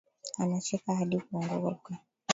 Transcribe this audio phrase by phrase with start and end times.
[0.37, 1.97] Anacheka hadi kuangauka